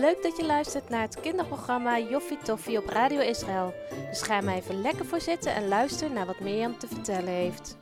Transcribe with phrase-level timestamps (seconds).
[0.00, 3.74] Leuk dat je luistert naar het kinderprogramma Joffie Toffie op Radio Israël.
[4.08, 7.76] Dus ga maar even lekker voor zitten en luister naar wat Mirjam te vertellen heeft.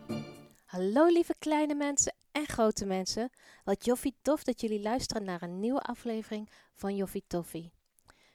[0.64, 3.30] Hallo lieve kleine mensen en grote mensen.
[3.64, 7.72] Wat Joffie tof dat jullie luisteren naar een nieuwe aflevering van Joffie Toffie.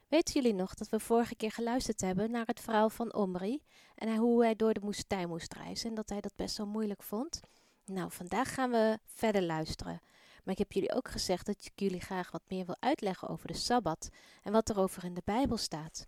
[0.08, 3.62] Weten jullie nog dat we vorige keer geluisterd hebben naar het verhaal van Omri
[3.96, 7.04] en hoe hij door de woestijn moest reizen en dat hij dat best wel moeilijk
[7.04, 7.40] vond?
[7.86, 10.02] Nou, vandaag gaan we verder luisteren.
[10.46, 13.48] Maar ik heb jullie ook gezegd dat ik jullie graag wat meer wil uitleggen over
[13.48, 14.10] de Sabbat
[14.44, 16.08] en wat er over in de Bijbel staat.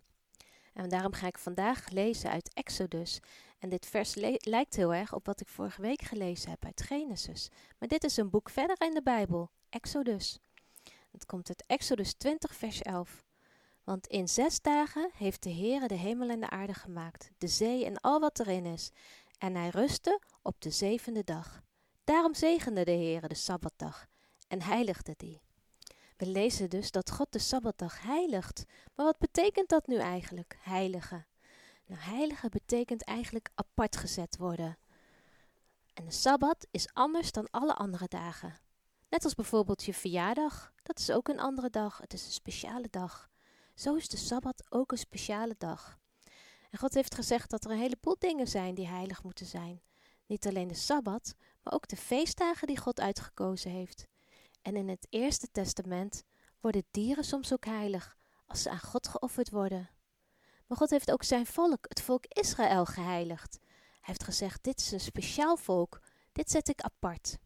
[0.74, 3.20] En daarom ga ik vandaag lezen uit Exodus.
[3.60, 7.50] En dit vers lijkt heel erg op wat ik vorige week gelezen heb uit Genesis.
[7.80, 10.40] Maar dit is een boek verder in de Bijbel, Exodus.
[11.12, 13.24] Het komt uit Exodus 20, vers 11.
[13.84, 17.86] Want in zes dagen heeft de Heere de hemel en de aarde gemaakt, de zee
[17.86, 18.92] en al wat erin is.
[19.38, 21.62] En hij rustte op de zevende dag.
[22.04, 24.08] Daarom zegende de Heere de Sabbatdag
[24.48, 25.42] en heiligde die.
[26.18, 28.64] We lezen dus dat God de Sabbatdag heiligt.
[28.96, 31.26] Maar wat betekent dat nu eigenlijk, heilige?
[31.86, 34.78] Nou, heilige betekent eigenlijk apart gezet worden.
[35.94, 38.56] En de Sabbat is anders dan alle andere dagen.
[39.10, 42.88] Net als bijvoorbeeld je verjaardag, dat is ook een andere dag, het is een speciale
[42.90, 43.30] dag.
[43.76, 45.98] Zo is de Sabbat ook een speciale dag.
[46.70, 49.82] En God heeft gezegd dat er een heleboel dingen zijn die heilig moeten zijn.
[50.26, 54.08] Niet alleen de Sabbat, maar ook de feestdagen die God uitgekozen heeft.
[54.68, 56.24] En in het Eerste Testament
[56.60, 59.90] worden dieren soms ook heilig als ze aan God geofferd worden.
[60.66, 63.60] Maar God heeft ook zijn volk, het volk Israël, geheiligd.
[63.62, 66.02] Hij heeft gezegd: Dit is een speciaal volk,
[66.32, 67.38] dit zet ik apart.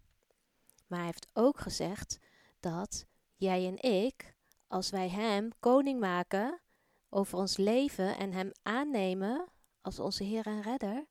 [0.87, 2.17] Maar hij heeft ook gezegd
[2.59, 3.05] dat
[3.35, 4.35] jij en ik,
[4.67, 6.61] als wij Hem koning maken
[7.09, 9.47] over ons leven en Hem aannemen
[9.81, 11.05] als onze Heer en Redder,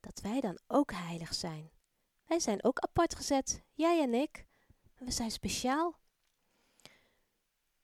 [0.00, 1.70] dat wij dan ook heilig zijn.
[2.26, 4.46] Wij zijn ook apart gezet, jij en ik.
[4.98, 5.98] We zijn speciaal.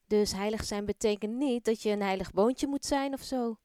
[0.07, 3.59] Dus heilig zijn betekent niet dat je een heilig boontje moet zijn of zo.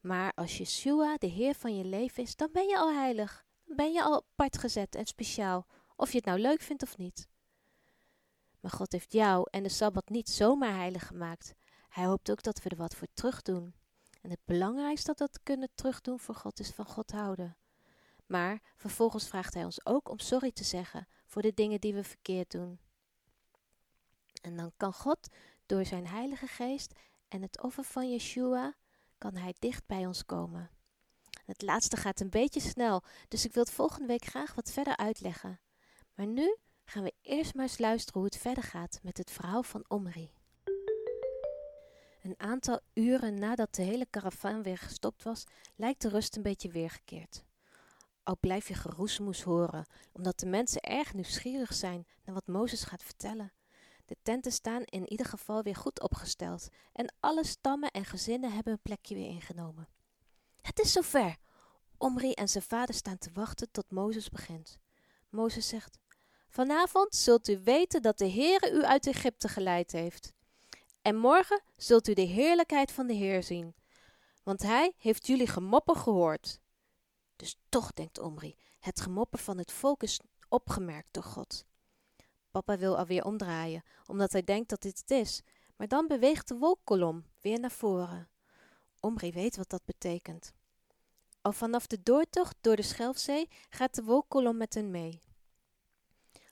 [0.00, 3.44] Maar als Yeshua de Heer van je leven is, dan ben je al heilig.
[3.64, 5.66] Dan ben je al apart gezet en speciaal,
[5.96, 7.28] of je het nou leuk vindt of niet.
[8.60, 11.54] Maar God heeft jou en de Sabbat niet zomaar heilig gemaakt.
[11.88, 13.74] Hij hoopt ook dat we er wat voor terug doen.
[14.20, 17.56] En het belangrijkste dat we dat kunnen terugdoen voor God is van God houden.
[18.26, 22.04] Maar vervolgens vraagt Hij ons ook om sorry te zeggen voor de dingen die we
[22.04, 22.78] verkeerd doen.
[24.42, 25.28] En dan kan God
[25.66, 26.94] door zijn Heilige Geest
[27.28, 28.74] en het offer van Yeshua,
[29.18, 30.70] kan Hij dicht bij ons komen.
[31.44, 34.96] Het laatste gaat een beetje snel, dus ik wil het volgende week graag wat verder
[34.96, 35.60] uitleggen.
[36.14, 39.62] Maar nu gaan we eerst maar eens luisteren hoe het verder gaat met het verhaal
[39.62, 40.30] van Omri.
[42.22, 45.44] Een aantal uren nadat de hele karavaan weer gestopt was,
[45.76, 47.44] lijkt de rust een beetje weergekeerd.
[48.22, 53.02] Al blijf je geroesmoes horen, omdat de mensen erg nieuwsgierig zijn naar wat Mozes gaat
[53.02, 53.52] vertellen.
[54.04, 58.72] De tenten staan in ieder geval weer goed opgesteld en alle stammen en gezinnen hebben
[58.72, 59.88] een plekje weer ingenomen.
[60.60, 61.36] Het is zover.
[61.98, 64.78] Omri en zijn vader staan te wachten tot Mozes begint.
[65.28, 65.98] Mozes zegt:
[66.48, 70.32] Vanavond zult u weten dat de Heere u uit Egypte geleid heeft.
[71.02, 73.74] En morgen zult u de heerlijkheid van de Heer zien,
[74.42, 76.60] want hij heeft jullie gemoppen gehoord.
[77.42, 81.64] Dus toch, denkt Omri, het gemopper van het volk is opgemerkt door God.
[82.50, 85.42] Papa wil alweer omdraaien, omdat hij denkt dat dit het is,
[85.76, 88.28] maar dan beweegt de wolkkolom weer naar voren.
[89.00, 90.52] Omri weet wat dat betekent.
[91.40, 95.22] Al vanaf de doortocht door de Schelfzee gaat de wolkkolom met hen mee.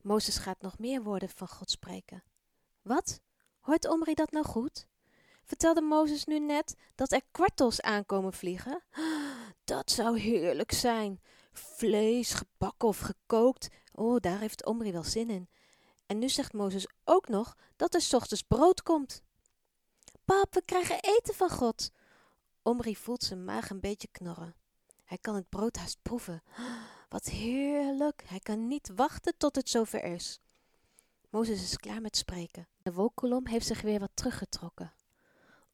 [0.02, 2.22] Mozes gaat nog meer woorden van God spreken.
[2.82, 3.20] Wat?
[3.60, 4.86] Hoort Omri dat nou goed?
[5.44, 8.82] Vertelde Mozes nu net dat er kwartels aankomen vliegen?
[9.70, 11.20] Dat zou heerlijk zijn.
[11.52, 13.68] Vlees, gebakken of gekookt.
[13.92, 15.48] Oh, daar heeft Omri wel zin in.
[16.06, 19.22] En nu zegt Mozes ook nog dat er ochtends brood komt.
[20.24, 21.90] Pap, we krijgen eten van God.
[22.62, 24.54] Omri voelt zijn maag een beetje knorren.
[25.04, 26.42] Hij kan het brood haast proeven.
[27.08, 28.22] Wat heerlijk.
[28.26, 30.40] Hij kan niet wachten tot het zover is.
[31.28, 32.68] Mozes is klaar met spreken.
[32.82, 34.92] De wolkkolom heeft zich weer wat teruggetrokken.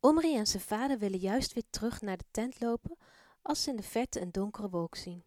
[0.01, 2.97] Omri en zijn vader willen juist weer terug naar de tent lopen
[3.47, 5.25] als ze in de verte een donkere wolk zien.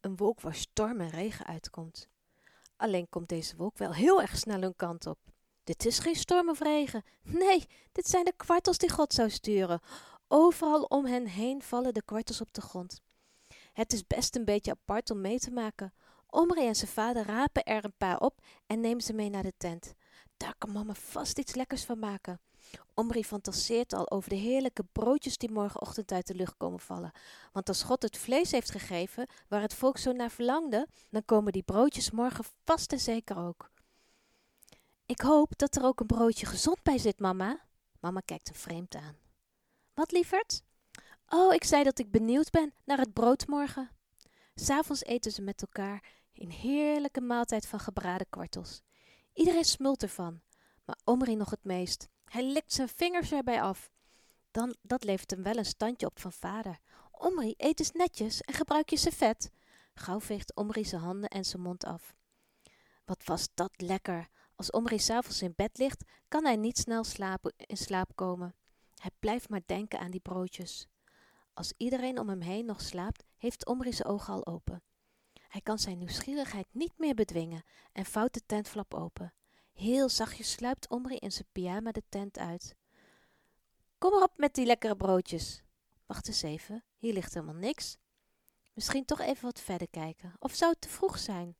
[0.00, 2.08] Een wolk waar storm en regen uitkomt.
[2.76, 5.18] Alleen komt deze wolk wel heel erg snel hun kant op.
[5.64, 7.02] Dit is geen storm of regen.
[7.22, 9.80] Nee, dit zijn de kwartels die God zou sturen.
[10.28, 13.00] Overal om hen heen vallen de kwartels op de grond.
[13.72, 15.94] Het is best een beetje apart om mee te maken.
[16.26, 19.54] Omri en zijn vader rapen er een paar op en nemen ze mee naar de
[19.56, 19.94] tent.
[20.36, 22.40] Daar kan mama vast iets lekkers van maken.
[22.94, 27.12] Omri fantaseert al over de heerlijke broodjes die morgenochtend uit de lucht komen vallen.
[27.52, 31.52] Want als God het vlees heeft gegeven waar het volk zo naar verlangde, dan komen
[31.52, 33.70] die broodjes morgen vast en zeker ook.
[35.06, 37.60] Ik hoop dat er ook een broodje gezond bij zit, mama.
[38.00, 39.16] Mama kijkt hem vreemd aan.
[39.94, 40.62] Wat, lieverd?
[41.28, 43.90] Oh, ik zei dat ik benieuwd ben naar het brood morgen.
[44.54, 46.04] S'avonds eten ze met elkaar
[46.34, 48.82] een heerlijke maaltijd van gebraden kwartels.
[49.34, 50.40] Iedereen smult ervan,
[50.84, 52.08] maar Omri nog het meest.
[52.24, 53.92] Hij likt zijn vingers erbij af.
[54.50, 56.78] Dan, dat levert hem wel een standje op van vader.
[57.10, 59.50] Omri, eet eens netjes en gebruik je servet.
[59.94, 62.16] Gauw veegt Omri zijn handen en zijn mond af.
[63.04, 64.28] Wat was dat lekker!
[64.56, 68.54] Als Omri s'avonds in bed ligt, kan hij niet snel slapen, in slaap komen.
[68.94, 70.86] Hij blijft maar denken aan die broodjes.
[71.54, 74.82] Als iedereen om hem heen nog slaapt, heeft Omri zijn ogen al open.
[75.54, 79.32] Hij kan zijn nieuwsgierigheid niet meer bedwingen en vouwt de tentflap open.
[79.72, 82.76] Heel zachtjes sluipt Omri in zijn pyjama de tent uit.
[83.98, 85.62] Kom erop met die lekkere broodjes.
[86.06, 87.96] Wacht eens even, hier ligt helemaal niks.
[88.72, 90.34] Misschien toch even wat verder kijken.
[90.38, 91.56] Of zou het te vroeg zijn?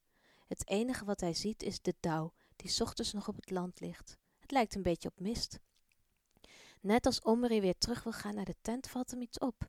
[0.47, 4.17] Het enige wat hij ziet is de dauw, die ochtends nog op het land ligt.
[4.39, 5.59] Het lijkt een beetje op mist.
[6.81, 9.69] Net als Omri weer terug wil gaan naar de tent, valt hem iets op.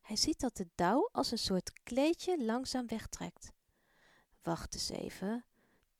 [0.00, 3.52] Hij ziet dat de dauw als een soort kleedje langzaam wegtrekt.
[4.42, 5.44] Wacht eens even.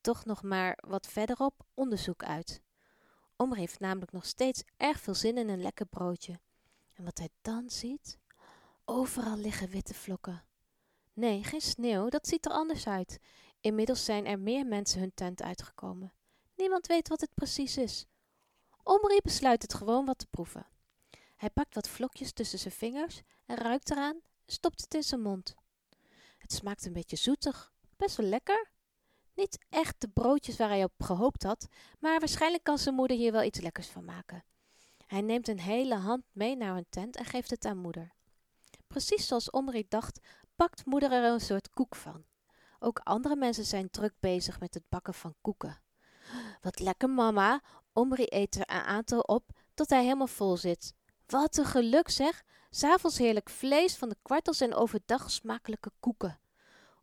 [0.01, 2.63] Toch nog maar wat verderop onderzoek uit.
[3.37, 6.41] Omri heeft namelijk nog steeds erg veel zin in een lekker broodje.
[6.93, 8.19] En wat hij dan ziet?
[8.85, 10.45] Overal liggen witte vlokken.
[11.13, 13.19] Nee, geen sneeuw, dat ziet er anders uit.
[13.61, 16.13] Inmiddels zijn er meer mensen hun tent uitgekomen.
[16.57, 18.07] Niemand weet wat het precies is.
[18.83, 20.67] Omri besluit het gewoon wat te proeven.
[21.37, 25.21] Hij pakt wat vlokjes tussen zijn vingers en ruikt eraan en stopt het in zijn
[25.21, 25.55] mond.
[26.39, 28.71] Het smaakt een beetje zoetig, best wel lekker.
[29.35, 31.69] Niet echt de broodjes waar hij op gehoopt had,
[31.99, 34.45] maar waarschijnlijk kan zijn moeder hier wel iets lekkers van maken.
[35.07, 38.13] Hij neemt een hele hand mee naar hun tent en geeft het aan moeder.
[38.87, 40.21] Precies zoals Omri dacht,
[40.57, 42.25] bakt moeder er een soort koek van.
[42.79, 45.83] Ook andere mensen zijn druk bezig met het bakken van koeken.
[46.61, 47.63] Wat lekker, mama.
[47.93, 50.95] Omri eet er een aantal op tot hij helemaal vol zit.
[51.27, 52.43] Wat een geluk zeg!
[52.71, 56.41] S'avonds heerlijk vlees van de kwartels en overdag smakelijke koeken.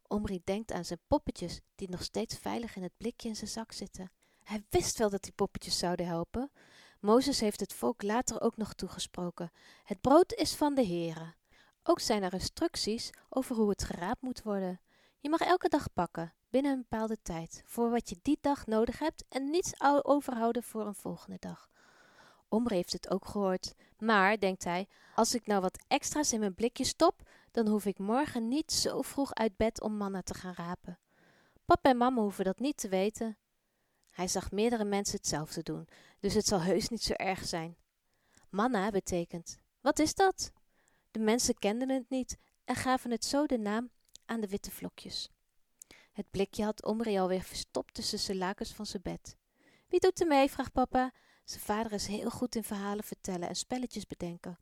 [0.07, 3.71] Omri denkt aan zijn poppetjes, die nog steeds veilig in het blikje in zijn zak
[3.71, 4.11] zitten.
[4.43, 6.51] Hij wist wel dat die poppetjes zouden helpen.
[6.99, 9.51] Mozes heeft het volk later ook nog toegesproken.
[9.83, 11.35] Het brood is van de Heere.
[11.83, 14.81] Ook zijn er instructies over hoe het geraapt moet worden.
[15.19, 18.99] Je mag elke dag pakken, binnen een bepaalde tijd, voor wat je die dag nodig
[18.99, 19.71] hebt en niets
[20.03, 21.69] overhouden voor een volgende dag.
[22.49, 23.73] Omri heeft het ook gehoord.
[23.97, 27.99] Maar, denkt hij, als ik nou wat extra's in mijn blikje stop, dan hoef ik
[27.99, 30.99] morgen niet zo vroeg uit bed om manna te gaan rapen.
[31.65, 33.37] Papa en mama hoeven dat niet te weten.
[34.09, 35.87] Hij zag meerdere mensen hetzelfde doen,
[36.19, 37.77] dus het zal heus niet zo erg zijn.
[38.49, 40.51] Manna betekent, wat is dat?
[41.11, 43.89] De mensen kenden het niet en gaven het zo de naam
[44.25, 45.29] aan de witte vlokjes.
[46.11, 49.35] Het blikje had Omri alweer verstopt tussen zijn lakens van zijn bed.
[49.87, 50.49] Wie doet er mee?
[50.49, 51.13] vraagt papa.
[51.47, 54.59] Zijn vader is heel goed in verhalen vertellen en spelletjes bedenken.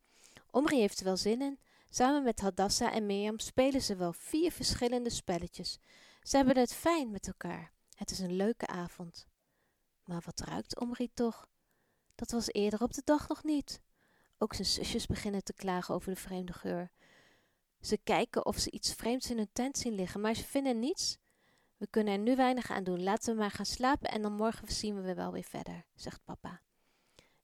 [0.52, 1.60] Omri heeft er wel zin in.
[1.90, 5.80] Samen met Hadassa en Mirjam spelen ze wel vier verschillende spelletjes.
[6.22, 7.72] Ze hebben het fijn met elkaar.
[7.96, 9.28] Het is een leuke avond.
[10.04, 11.48] Maar wat ruikt Omri toch?
[12.16, 13.82] Dat was eerder op de dag nog niet.
[14.38, 16.92] Ook zijn zusjes beginnen te klagen over de vreemde geur.
[17.82, 21.18] Ze kijken of ze iets vreemds in hun tent zien liggen, maar ze vinden niets.
[21.78, 23.04] We kunnen er nu weinig aan doen.
[23.04, 26.62] Laten we maar gaan slapen en dan morgen zien we wel weer verder, zegt papa.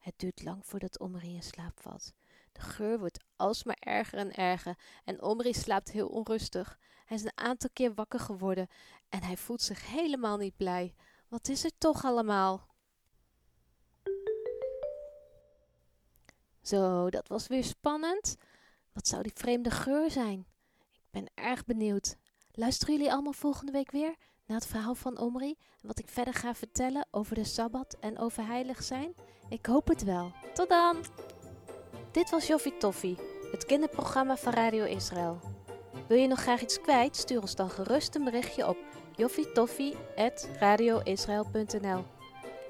[0.02, 2.14] Het duurt lang voordat Omri in slaap valt.
[2.52, 6.80] De geur wordt alsmaar erger en erger en Omri slaapt heel onrustig.
[7.06, 8.68] Hij is een aantal keer wakker geworden
[9.10, 10.96] en hij voelt zich helemaal niet blij.
[11.28, 12.68] Wat is er toch allemaal?
[16.62, 18.36] Zo, dat was weer spannend.
[18.94, 20.48] Wat zou die vreemde geur zijn?
[20.80, 22.16] Ik ben erg benieuwd.
[22.52, 24.16] Luisteren jullie allemaal volgende week weer
[24.46, 28.20] naar het verhaal van Omri en wat ik verder ga vertellen over de Sabbat en
[28.20, 29.16] over heilig zijn?
[29.52, 30.32] Ik hoop het wel.
[30.54, 30.98] Tot dan!
[32.12, 33.18] Dit was Joffie Toffie,
[33.52, 35.40] het kinderprogramma van Radio Israël.
[36.08, 37.16] Wil je nog graag iets kwijt?
[37.16, 38.78] Stuur ons dan gerust een berichtje op
[39.16, 42.04] joffietoffie.radioisrael.nl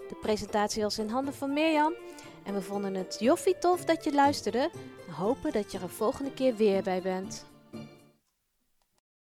[0.07, 1.93] De presentatie was in handen van Mirjam
[2.43, 4.69] en we vonden het joffie tof dat je luisterde
[5.07, 7.50] en hopen dat je er volgende keer weer bij bent.